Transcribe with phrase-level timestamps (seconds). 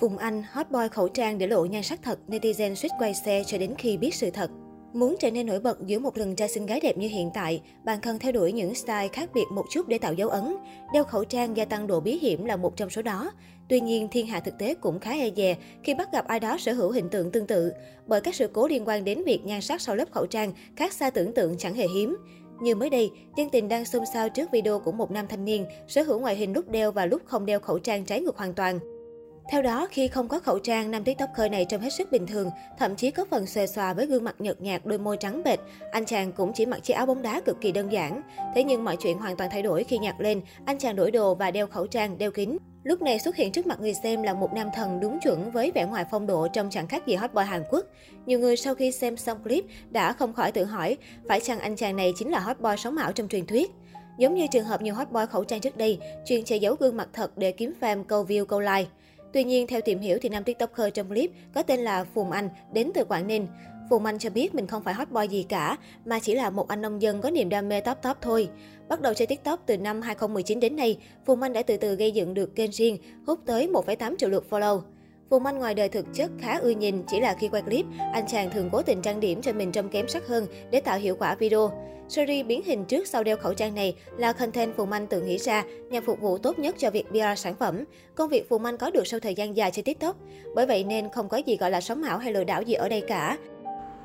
[0.00, 3.42] Phùng Anh, hot boy khẩu trang để lộ nhan sắc thật, netizen suýt quay xe
[3.46, 4.50] cho đến khi biết sự thật.
[4.92, 7.62] Muốn trở nên nổi bật giữa một rừng trai xinh gái đẹp như hiện tại,
[7.84, 10.56] bạn cần theo đuổi những style khác biệt một chút để tạo dấu ấn.
[10.92, 13.32] Đeo khẩu trang gia tăng độ bí hiểm là một trong số đó.
[13.68, 16.56] Tuy nhiên, thiên hạ thực tế cũng khá e dè khi bắt gặp ai đó
[16.58, 17.72] sở hữu hình tượng tương tự,
[18.06, 20.92] bởi các sự cố liên quan đến việc nhan sắc sau lớp khẩu trang khác
[20.92, 22.16] xa tưởng tượng chẳng hề hiếm.
[22.60, 25.66] Như mới đây, dân tình đang xôn xao trước video của một nam thanh niên
[25.88, 28.54] sở hữu ngoại hình lúc đeo và lúc không đeo khẩu trang trái ngược hoàn
[28.54, 28.78] toàn.
[29.48, 32.50] Theo đó, khi không có khẩu trang, nam tiktoker này trông hết sức bình thường,
[32.78, 35.60] thậm chí có phần xòe xòa với gương mặt nhợt nhạt, đôi môi trắng bệch.
[35.92, 38.22] Anh chàng cũng chỉ mặc chiếc áo bóng đá cực kỳ đơn giản.
[38.54, 41.34] Thế nhưng mọi chuyện hoàn toàn thay đổi khi nhạc lên, anh chàng đổi đồ
[41.34, 42.58] và đeo khẩu trang, đeo kính.
[42.84, 45.70] Lúc này xuất hiện trước mặt người xem là một nam thần đúng chuẩn với
[45.74, 47.84] vẻ ngoài phong độ trong chẳng khác gì hot boy Hàn Quốc.
[48.26, 50.96] Nhiều người sau khi xem xong clip đã không khỏi tự hỏi,
[51.28, 53.70] phải chăng anh chàng này chính là hot boy sống ảo trong truyền thuyết?
[54.18, 56.96] Giống như trường hợp nhiều hot boy khẩu trang trước đây, chuyên che giấu gương
[56.96, 58.86] mặt thật để kiếm fan câu view câu like.
[59.34, 62.48] Tuy nhiên, theo tìm hiểu thì nam tiktoker trong clip có tên là Phùng Anh,
[62.72, 63.46] đến từ Quảng Ninh.
[63.90, 66.68] Phùng Anh cho biết mình không phải hot boy gì cả, mà chỉ là một
[66.68, 68.48] anh nông dân có niềm đam mê top top thôi.
[68.88, 72.12] Bắt đầu chơi TikTok từ năm 2019 đến nay, Phùng Anh đã từ từ gây
[72.12, 74.80] dựng được kênh riêng, hút tới 1,8 triệu lượt follow.
[75.34, 78.26] Phùng Anh ngoài đời thực chất khá ưa nhìn, chỉ là khi quay clip, anh
[78.26, 81.16] chàng thường cố tình trang điểm cho mình trông kém sắc hơn để tạo hiệu
[81.16, 81.70] quả video.
[82.08, 85.38] Series biến hình trước sau đeo khẩu trang này là content Phùng Anh tự nghĩ
[85.38, 87.84] ra nhằm phục vụ tốt nhất cho việc PR sản phẩm.
[88.14, 90.16] Công việc Phùng Anh có được sau thời gian dài trên TikTok.
[90.54, 92.88] Bởi vậy nên không có gì gọi là sống ảo hay lừa đảo gì ở
[92.88, 93.38] đây cả.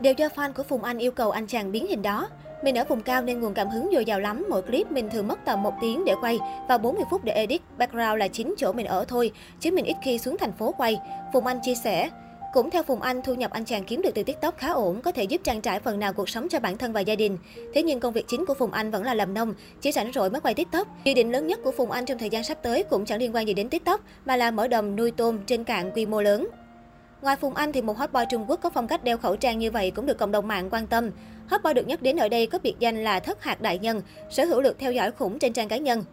[0.00, 2.28] Đều do fan của Phùng Anh yêu cầu anh chàng biến hình đó.
[2.62, 5.28] Mình ở vùng cao nên nguồn cảm hứng dồi dào lắm, mỗi clip mình thường
[5.28, 8.72] mất tầm 1 tiếng để quay và 40 phút để edit, background là chính chỗ
[8.72, 10.98] mình ở thôi, chứ mình ít khi xuống thành phố quay.
[11.32, 12.10] Phùng Anh chia sẻ,
[12.52, 15.12] cũng theo Phùng Anh, thu nhập anh chàng kiếm được từ TikTok khá ổn, có
[15.12, 17.38] thể giúp trang trải phần nào cuộc sống cho bản thân và gia đình.
[17.74, 20.30] Thế nhưng công việc chính của Phùng Anh vẫn là làm nông, chỉ rảnh rỗi
[20.30, 20.88] mới quay TikTok.
[21.04, 23.34] Dự định lớn nhất của Phùng Anh trong thời gian sắp tới cũng chẳng liên
[23.34, 26.48] quan gì đến TikTok, mà là mở đầm nuôi tôm trên cạn quy mô lớn.
[27.22, 29.58] Ngoài Phùng Anh thì một hot boy Trung Quốc có phong cách đeo khẩu trang
[29.58, 31.10] như vậy cũng được cộng đồng mạng quan tâm.
[31.46, 34.02] Hot boy được nhắc đến ở đây có biệt danh là Thất Hạt Đại Nhân,
[34.30, 36.04] sở hữu lượt theo dõi khủng trên trang cá nhân.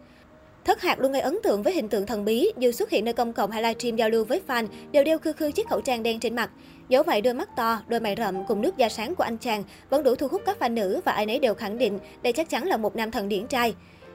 [0.64, 3.14] Thất Hạt luôn gây ấn tượng với hình tượng thần bí, dù xuất hiện nơi
[3.14, 6.02] công cộng hay livestream giao lưu với fan, đều đeo khư khư chiếc khẩu trang
[6.02, 6.50] đen trên mặt.
[6.88, 9.62] Dẫu vậy, đôi mắt to, đôi mày rậm cùng nước da sáng của anh chàng
[9.90, 12.48] vẫn đủ thu hút các fan nữ và ai nấy đều khẳng định đây chắc
[12.48, 13.74] chắn là một nam thần điển trai.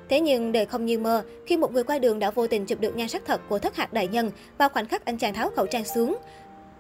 [0.09, 2.79] Thế nhưng đời không như mơ, khi một người qua đường đã vô tình chụp
[2.79, 5.49] được nhan sắc thật của thất hạt đại nhân vào khoảnh khắc anh chàng tháo
[5.49, 6.17] khẩu trang xuống.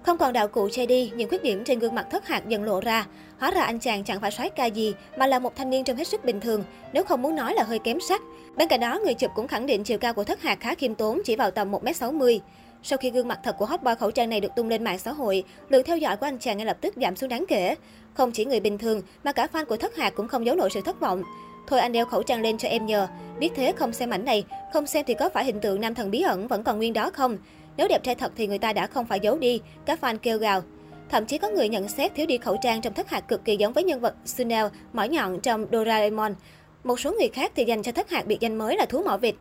[0.03, 2.63] Không còn đạo cụ che đi, những khuyết điểm trên gương mặt thất hạt dần
[2.63, 3.05] lộ ra.
[3.39, 5.97] Hóa ra anh chàng chẳng phải soái ca gì, mà là một thanh niên trông
[5.97, 6.63] hết sức bình thường,
[6.93, 8.21] nếu không muốn nói là hơi kém sắc.
[8.55, 10.95] Bên cạnh đó, người chụp cũng khẳng định chiều cao của thất hạt khá khiêm
[10.95, 12.39] tốn, chỉ vào tầm 1m60.
[12.83, 14.99] Sau khi gương mặt thật của hot boy khẩu trang này được tung lên mạng
[14.99, 17.75] xã hội, lượng theo dõi của anh chàng ngay lập tức giảm xuống đáng kể.
[18.13, 20.69] Không chỉ người bình thường, mà cả fan của thất hạt cũng không giấu nổi
[20.69, 21.23] sự thất vọng.
[21.67, 23.07] Thôi anh đeo khẩu trang lên cho em nhờ.
[23.39, 26.11] Biết thế không xem ảnh này, không xem thì có phải hình tượng nam thần
[26.11, 27.37] bí ẩn vẫn còn nguyên đó không?
[27.77, 30.37] Nếu đẹp trai thật thì người ta đã không phải giấu đi, các fan kêu
[30.37, 30.61] gào.
[31.09, 33.55] Thậm chí có người nhận xét thiếu đi khẩu trang trong thất hạt cực kỳ
[33.55, 36.35] giống với nhân vật Sunel, mỏ nhọn trong Doraemon.
[36.83, 39.17] Một số người khác thì dành cho thất hạt biệt danh mới là thú mỏ
[39.17, 39.35] vịt.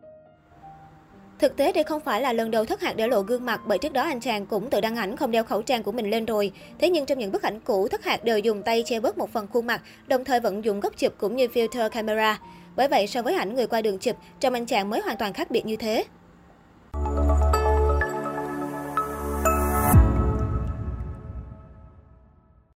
[1.38, 3.78] Thực tế đây không phải là lần đầu thất hạt để lộ gương mặt bởi
[3.78, 6.24] trước đó anh chàng cũng tự đăng ảnh không đeo khẩu trang của mình lên
[6.24, 6.52] rồi.
[6.78, 9.32] Thế nhưng trong những bức ảnh cũ, thất hạt đều dùng tay che bớt một
[9.32, 12.40] phần khuôn mặt, đồng thời vận dụng góc chụp cũng như filter camera.
[12.76, 15.32] Bởi vậy so với ảnh người qua đường chụp, trong anh chàng mới hoàn toàn
[15.32, 16.04] khác biệt như thế.